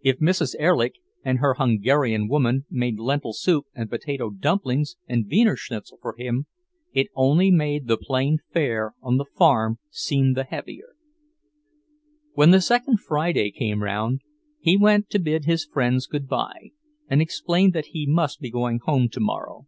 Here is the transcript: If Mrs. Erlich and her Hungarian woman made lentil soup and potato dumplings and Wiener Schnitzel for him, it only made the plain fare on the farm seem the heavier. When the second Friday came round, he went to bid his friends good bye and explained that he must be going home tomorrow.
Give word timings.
If 0.00 0.18
Mrs. 0.18 0.56
Erlich 0.58 0.98
and 1.24 1.38
her 1.38 1.54
Hungarian 1.54 2.26
woman 2.26 2.66
made 2.68 2.98
lentil 2.98 3.32
soup 3.32 3.66
and 3.72 3.88
potato 3.88 4.28
dumplings 4.28 4.96
and 5.06 5.28
Wiener 5.30 5.54
Schnitzel 5.54 6.00
for 6.02 6.16
him, 6.16 6.46
it 6.92 7.06
only 7.14 7.52
made 7.52 7.86
the 7.86 7.96
plain 7.96 8.38
fare 8.52 8.94
on 9.00 9.16
the 9.16 9.24
farm 9.24 9.78
seem 9.88 10.32
the 10.32 10.42
heavier. 10.42 10.94
When 12.34 12.50
the 12.50 12.60
second 12.60 12.96
Friday 12.98 13.52
came 13.52 13.80
round, 13.84 14.22
he 14.58 14.76
went 14.76 15.08
to 15.10 15.20
bid 15.20 15.44
his 15.44 15.64
friends 15.66 16.08
good 16.08 16.26
bye 16.26 16.70
and 17.08 17.22
explained 17.22 17.72
that 17.74 17.86
he 17.94 18.06
must 18.08 18.40
be 18.40 18.50
going 18.50 18.80
home 18.80 19.08
tomorrow. 19.08 19.66